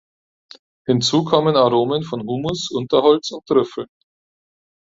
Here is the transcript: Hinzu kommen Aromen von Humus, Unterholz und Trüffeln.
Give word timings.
Hinzu 0.87 1.23
kommen 1.25 1.55
Aromen 1.55 2.01
von 2.01 2.23
Humus, 2.25 2.71
Unterholz 2.71 3.29
und 3.29 3.45
Trüffeln. 3.45 3.85